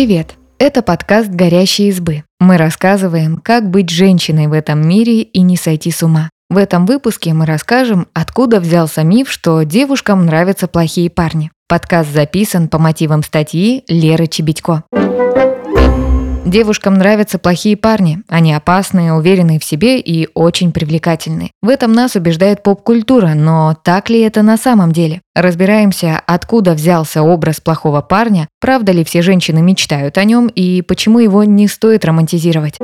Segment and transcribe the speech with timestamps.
[0.00, 0.36] Привет!
[0.58, 2.24] Это подкаст «Горящие избы».
[2.38, 6.30] Мы рассказываем, как быть женщиной в этом мире и не сойти с ума.
[6.48, 11.50] В этом выпуске мы расскажем, откуда взялся миф, что девушкам нравятся плохие парни.
[11.68, 14.84] Подкаст записан по мотивам статьи Леры Чебедько.
[16.44, 18.22] Девушкам нравятся плохие парни.
[18.28, 21.50] Они опасные, уверенные в себе и очень привлекательные.
[21.62, 25.20] В этом нас убеждает поп-культура, но так ли это на самом деле?
[25.34, 31.18] Разбираемся, откуда взялся образ плохого парня, правда ли все женщины мечтают о нем и почему
[31.18, 32.78] его не стоит романтизировать.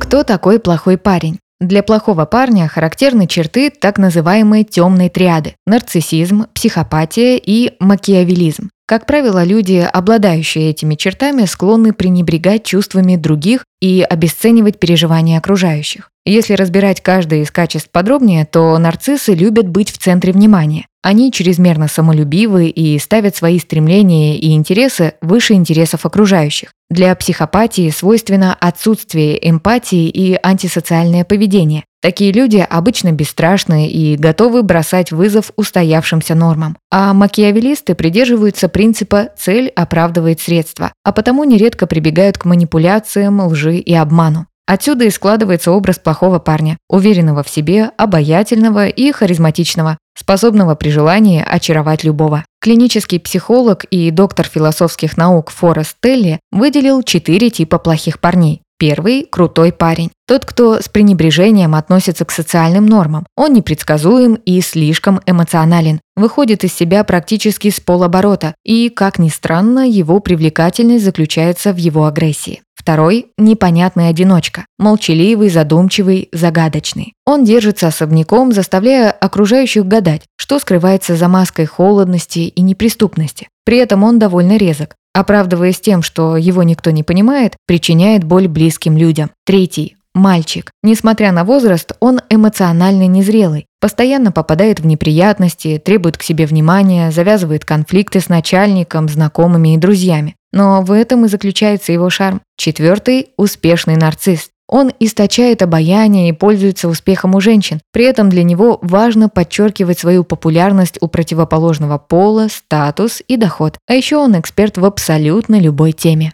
[0.00, 1.38] Кто такой плохой парень?
[1.60, 8.70] Для плохого парня характерны черты так называемой темной триады– нарциссизм, психопатия и макиавелизм.
[8.86, 16.08] Как правило, люди, обладающие этими чертами, склонны пренебрегать чувствами других и обесценивать переживания окружающих.
[16.24, 20.86] Если разбирать каждое из качеств подробнее, то нарциссы любят быть в центре внимания.
[21.02, 26.72] Они чрезмерно самолюбивы и ставят свои стремления и интересы выше интересов окружающих.
[26.90, 31.84] Для психопатии свойственно отсутствие эмпатии и антисоциальное поведение.
[32.02, 36.76] Такие люди обычно бесстрашны и готовы бросать вызов устоявшимся нормам.
[36.90, 43.94] А макиавелисты придерживаются принципа «цель оправдывает средства», а потому нередко прибегают к манипуляциям, лжи и
[43.94, 44.46] обману.
[44.66, 51.44] Отсюда и складывается образ плохого парня, уверенного в себе, обаятельного и харизматичного, способного при желании
[51.46, 52.44] очаровать любого.
[52.60, 58.62] Клинический психолог и доктор философских наук Форест Телли выделил четыре типа плохих парней.
[58.80, 60.10] Первый– крутой парень.
[60.26, 63.26] Тот, кто с пренебрежением относится к социальным нормам.
[63.36, 66.00] Он непредсказуем и слишком эмоционален.
[66.16, 68.54] Выходит из себя практически с полоборота.
[68.64, 72.62] И, как ни странно, его привлекательность заключается в его агрессии.
[72.80, 77.12] Второй– непонятный одиночка, молчаливый, задумчивый, загадочный.
[77.26, 83.48] Он держится особняком, заставляя окружающих гадать, что скрывается за маской холодности и неприступности.
[83.66, 88.96] При этом он довольно резок, оправдываясь тем, что его никто не понимает, причиняет боль близким
[88.96, 89.30] людям.
[89.44, 90.70] Третий– мальчик.
[90.82, 97.66] Несмотря на возраст, он эмоционально незрелый, постоянно попадает в неприятности, требует к себе внимания, завязывает
[97.66, 100.36] конфликты с начальником, знакомыми и друзьями.
[100.52, 102.40] Но в этом и заключается его шарм.
[102.56, 104.50] Четвертый– успешный нарцисс.
[104.68, 107.80] Он источает обаяние и пользуется успехом у женщин.
[107.92, 113.78] При этом для него важно подчеркивать свою популярность у противоположного пола, статус и доход.
[113.88, 116.32] А еще он эксперт в абсолютно любой теме.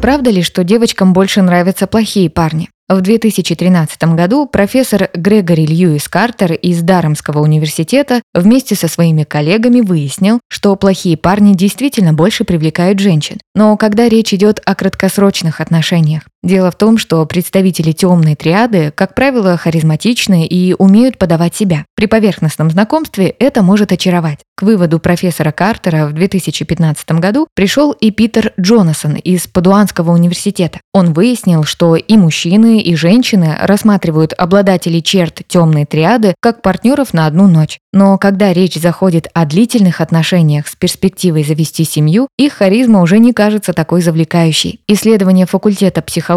[0.00, 2.70] Правда ли, что девочкам больше нравятся плохие парни?
[2.90, 10.40] В 2013 году профессор Грегори Льюис Картер из Дарамского университета вместе со своими коллегами выяснил,
[10.48, 13.38] что плохие парни действительно больше привлекают женщин.
[13.54, 19.14] Но когда речь идет о краткосрочных отношениях, Дело в том, что представители темной триады, как
[19.14, 21.84] правило, харизматичны и умеют подавать себя.
[21.94, 24.38] При поверхностном знакомстве это может очаровать.
[24.56, 30.80] К выводу профессора Картера в 2015 году пришел и Питер Джонасон из Падуанского университета.
[30.94, 37.26] Он выяснил, что и мужчины, и женщины рассматривают обладателей черт темной триады как партнеров на
[37.26, 37.78] одну ночь.
[37.92, 43.34] Но когда речь заходит о длительных отношениях с перспективой завести семью, их харизма уже не
[43.34, 44.80] кажется такой завлекающей.
[44.88, 46.29] Исследование факультета психологии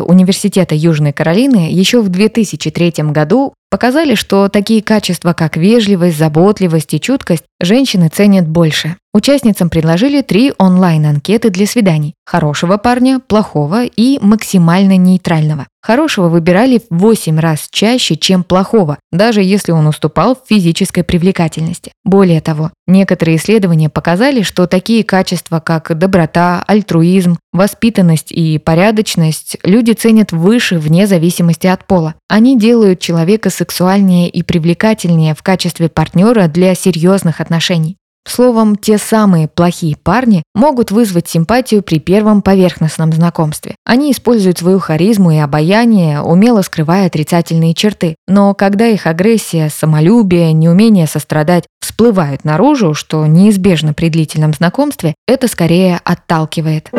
[0.00, 7.00] Университета Южной Каролины еще в 2003 году показали, что такие качества, как вежливость, заботливость и
[7.00, 8.96] чуткость, женщины ценят больше.
[9.18, 15.66] Участницам предложили три онлайн-анкеты для свиданий– хорошего парня, плохого и максимально нейтрального.
[15.82, 21.90] Хорошего выбирали в 8 раз чаще, чем плохого, даже если он уступал в физической привлекательности.
[22.04, 29.94] Более того, некоторые исследования показали, что такие качества, как доброта, альтруизм, воспитанность и порядочность люди
[29.94, 32.14] ценят выше вне зависимости от пола.
[32.28, 37.96] Они делают человека сексуальнее и привлекательнее в качестве партнера для серьезных отношений.
[38.26, 43.74] Словом, те самые плохие парни могут вызвать симпатию при первом поверхностном знакомстве.
[43.84, 48.16] Они используют свою харизму и обаяние, умело скрывая отрицательные черты.
[48.26, 55.48] Но когда их агрессия, самолюбие, неумение сострадать всплывают наружу, что неизбежно при длительном знакомстве, это
[55.48, 56.90] скорее отталкивает.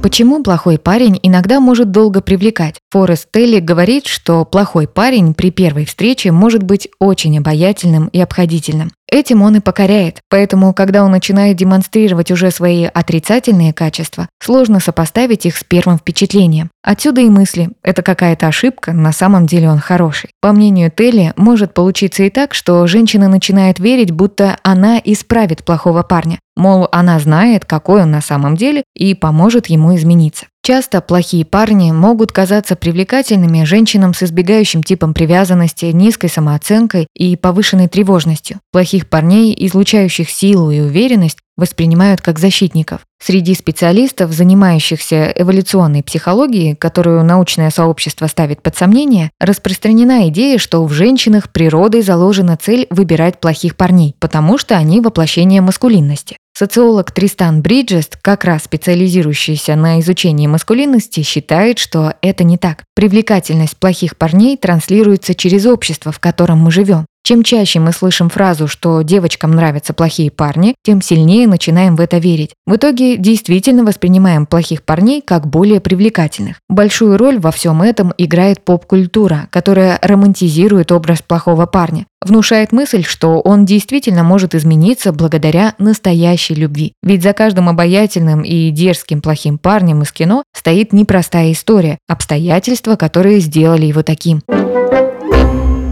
[0.00, 2.76] Почему плохой парень иногда может долго привлекать?
[2.92, 8.92] Форест Телли говорит, что плохой парень при первой встрече может быть очень обаятельным и обходительным.
[9.10, 15.46] Этим он и покоряет, поэтому, когда он начинает демонстрировать уже свои отрицательные качества, сложно сопоставить
[15.46, 16.70] их с первым впечатлением.
[16.82, 20.30] Отсюда и мысли, это какая-то ошибка, на самом деле он хороший.
[20.40, 26.02] По мнению Телли, может получиться и так, что женщина начинает верить, будто она исправит плохого
[26.02, 26.38] парня.
[26.58, 30.46] Мол, она знает, какой он на самом деле, и поможет ему измениться.
[30.68, 37.86] Часто плохие парни могут казаться привлекательными женщинам с избегающим типом привязанности, низкой самооценкой и повышенной
[37.86, 38.58] тревожностью.
[38.72, 43.00] Плохих парней, излучающих силу и уверенность, воспринимают как защитников.
[43.20, 50.92] Среди специалистов, занимающихся эволюционной психологией, которую научное сообщество ставит под сомнение, распространена идея, что в
[50.92, 56.36] женщинах природой заложена цель выбирать плохих парней, потому что они воплощение маскулинности.
[56.58, 62.82] Социолог Тристан Бриджест, как раз специализирующийся на изучении маскулинности, считает, что это не так.
[62.96, 67.06] Привлекательность плохих парней транслируется через общество, в котором мы живем.
[67.28, 72.16] Чем чаще мы слышим фразу, что девочкам нравятся плохие парни, тем сильнее начинаем в это
[72.16, 72.52] верить.
[72.66, 76.56] В итоге действительно воспринимаем плохих парней как более привлекательных.
[76.70, 82.06] Большую роль во всем этом играет поп-культура, которая романтизирует образ плохого парня.
[82.24, 86.94] Внушает мысль, что он действительно может измениться благодаря настоящей любви.
[87.02, 93.40] Ведь за каждым обаятельным и дерзким плохим парнем из кино стоит непростая история, обстоятельства, которые
[93.40, 94.40] сделали его таким.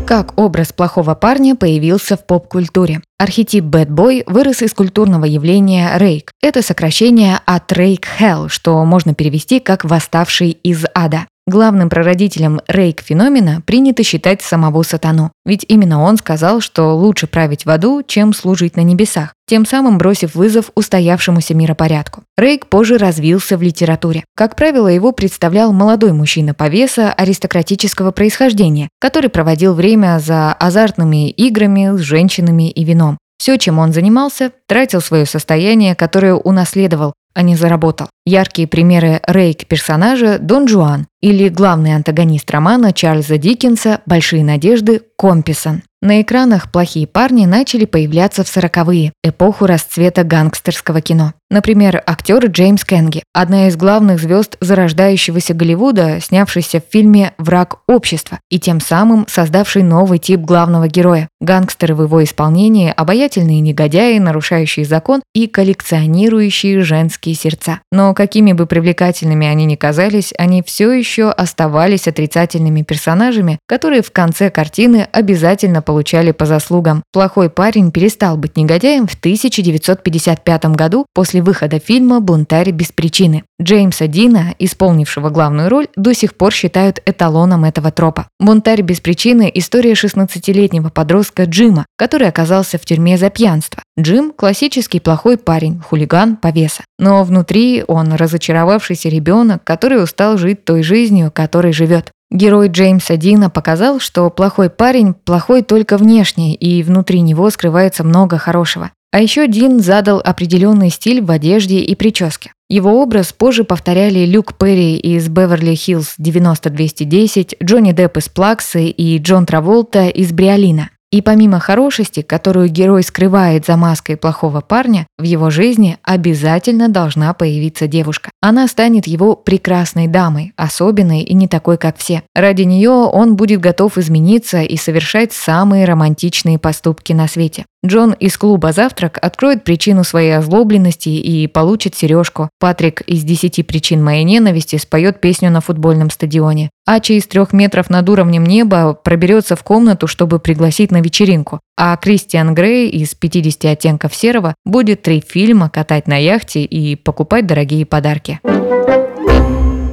[0.06, 3.00] Как образ плохого парня появился в поп-культуре?
[3.18, 6.30] Архетип Boy вырос из культурного явления рейк.
[6.40, 11.26] Это сокращение от рейк hell, что можно перевести как «восставший из ада».
[11.48, 17.70] Главным прародителем рейк-феномена принято считать самого сатану, ведь именно он сказал, что лучше править в
[17.70, 22.24] аду, чем служить на небесах, тем самым бросив вызов устоявшемуся миропорядку.
[22.36, 24.24] Рейк позже развился в литературе.
[24.34, 31.96] Как правило, его представлял молодой мужчина повеса аристократического происхождения, который проводил время за азартными играми
[31.96, 33.18] с женщинами и вином.
[33.38, 38.08] Все, чем он занимался, тратил свое состояние, которое унаследовал, а не заработал.
[38.24, 45.82] Яркие примеры рейк-персонажа Дон Жуан или главный антагонист романа Чарльза Диккенса «Большие надежды» Комписон.
[46.00, 51.34] На экранах плохие парни начали появляться в сороковые, эпоху расцвета гангстерского кино.
[51.48, 58.40] Например, актер Джеймс Кенги, одна из главных звезд зарождающегося Голливуда, снявшийся в фильме «Враг общества»
[58.50, 61.28] и тем самым создавший новый тип главного героя.
[61.40, 67.78] Гангстеры в его исполнении– обаятельные негодяи, нарушающие закон и коллекционирующие женские сердца.
[67.92, 74.10] Но какими бы привлекательными они ни казались, они все еще оставались отрицательными персонажами, которые в
[74.10, 77.04] конце картины обязательно получали по заслугам.
[77.12, 83.44] Плохой парень перестал быть негодяем в 1955 году после выхода фильма «Бунтарь без причины».
[83.60, 88.28] Джеймса Дина, исполнившего главную роль, до сих пор считают эталоном этого тропа.
[88.38, 93.82] «Бунтарь без причины»– история 16-летнего подростка Джима, который оказался в тюрьме за пьянство.
[93.98, 96.82] Джим– классический плохой парень, хулиган, повеса.
[96.98, 102.12] Но внутри он разочаровавшийся ребенок, который устал жить той жизнью, которой живет.
[102.30, 108.36] Герой Джеймса Дина показал, что плохой парень плохой только внешне, и внутри него скрывается много
[108.36, 108.90] хорошего.
[109.16, 112.52] А еще Дин задал определенный стиль в одежде и прическе.
[112.68, 119.46] Его образ позже повторяли Люк Перри из «Беверли-Хиллз 90-210», Джонни Депп из «Плаксы» и Джон
[119.46, 120.90] Траволта из «Бриолина».
[121.12, 127.32] И помимо хорошести, которую герой скрывает за маской плохого парня, в его жизни обязательно должна
[127.32, 128.30] появиться девушка.
[128.42, 132.22] Она станет его прекрасной дамой, особенной и не такой, как все.
[132.34, 137.64] Ради нее он будет готов измениться и совершать самые романтичные поступки на свете.
[137.86, 142.48] Джон из клуба «Завтрак» откроет причину своей озлобленности и получит сережку.
[142.58, 146.70] Патрик из «Десяти причин моей ненависти» споет песню на футбольном стадионе.
[146.86, 151.60] Ачи из трех метров над уровнем неба проберется в комнату, чтобы пригласить на вечеринку.
[151.76, 157.46] А Кристиан Грей из «50 оттенков серого» будет три фильма катать на яхте и покупать
[157.46, 158.40] дорогие подарки.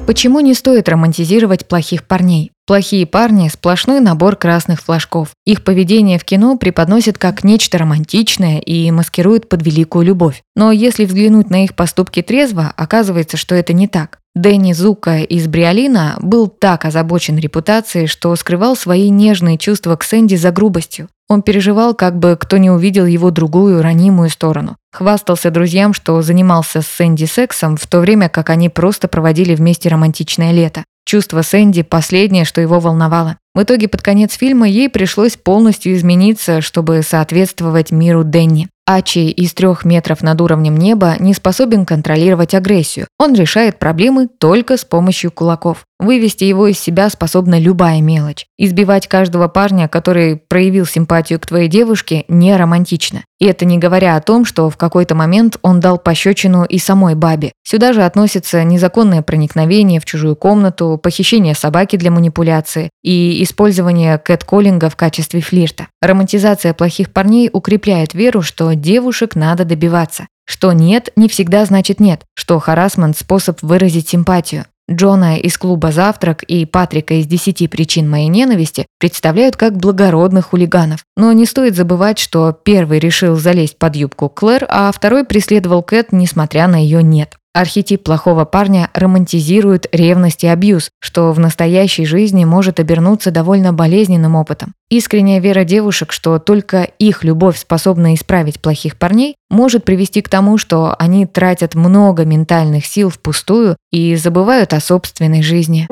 [0.05, 2.51] Почему не стоит романтизировать плохих парней?
[2.67, 5.29] Плохие парни– сплошной набор красных флажков.
[5.45, 10.41] Их поведение в кино преподносит как нечто романтичное и маскирует под великую любовь.
[10.57, 14.19] Но если взглянуть на их поступки трезво, оказывается, что это не так.
[14.36, 20.36] Дэнни Зука из Бриолина был так озабочен репутацией, что скрывал свои нежные чувства к Сэнди
[20.36, 21.07] за грубостью.
[21.29, 24.75] Он переживал, как бы кто не увидел его другую ранимую сторону.
[24.93, 29.89] Хвастался друзьям, что занимался с Сэнди сексом, в то время как они просто проводили вместе
[29.89, 30.83] романтичное лето.
[31.03, 33.38] Чувство Сэнди– последнее, что его волновало.
[33.55, 38.69] В итоге под конец фильма ей пришлось полностью измениться, чтобы соответствовать миру Дэнни.
[38.86, 43.08] Ачи из трех метров над уровнем неба не способен контролировать агрессию.
[43.18, 45.86] Он решает проблемы только с помощью кулаков.
[46.00, 48.46] Вывести его из себя способна любая мелочь.
[48.58, 53.24] Избивать каждого парня, который проявил симпатию к твоей девушке, не романтично.
[53.40, 57.16] И это не говоря о том, что в какой-то момент он дал пощечину и самой
[57.16, 57.54] бабе.
[57.63, 64.90] Сюда же относятся незаконное проникновение в чужую комнату, похищение собаки для манипуляции и использование кэт-коллинга
[64.90, 65.88] в качестве флирта.
[66.02, 70.27] Романтизация плохих парней укрепляет веру, что девушек надо добиваться.
[70.46, 74.65] Что нет, не всегда значит нет, что харасмент– способ выразить симпатию.
[74.92, 81.06] Джона из клуба «Завтрак» и Патрика из «10 причин моей ненависти» представляют как благородных хулиганов.
[81.15, 86.12] Но не стоит забывать, что первый решил залезть под юбку Клэр, а второй преследовал Кэт,
[86.12, 87.38] несмотря на ее «нет».
[87.53, 94.33] Архетип плохого парня романтизирует ревность и абьюз, что в настоящей жизни может обернуться довольно болезненным
[94.33, 94.74] опытом.
[94.89, 100.57] Искренняя вера девушек, что только их любовь способна исправить плохих парней, может привести к тому,
[100.57, 105.88] что они тратят много ментальных сил впустую и забывают о собственной жизни.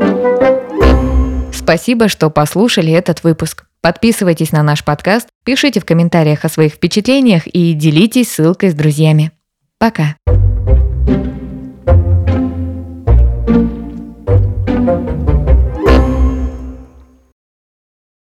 [1.53, 3.65] Спасибо, что послушали этот выпуск.
[3.81, 9.31] Подписывайтесь на наш подкаст, пишите в комментариях о своих впечатлениях и делитесь ссылкой с друзьями.
[9.77, 10.15] Пока.
[11.07, 11.40] Thank you.
[13.51, 15.30] thank you